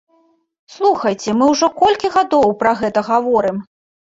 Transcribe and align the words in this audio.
Слухайце, 0.75 1.35
мы 1.41 1.45
ўжо 1.53 1.69
колькі 1.83 2.11
гадоў 2.17 2.57
пра 2.63 2.73
гэта 2.81 3.05
гаворым? 3.13 3.63